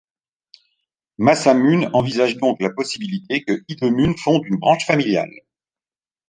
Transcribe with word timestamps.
Masamune 1.19 1.91
envisage 1.93 2.37
donc 2.37 2.59
la 2.59 2.71
possibilité 2.71 3.43
que 3.43 3.63
Hidemune 3.67 4.17
fonde 4.17 4.43
une 4.47 4.57
branche 4.57 4.87
familiale. 4.87 5.29